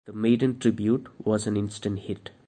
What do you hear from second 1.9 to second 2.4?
hit.